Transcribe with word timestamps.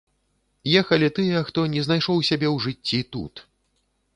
Ехалі 0.79 1.09
тыя, 1.19 1.43
хто 1.49 1.65
не 1.75 1.81
знайшоў 1.89 2.17
сябе 2.31 2.47
ў 2.55 2.65
жыцці 2.65 2.99
тут. 3.17 3.33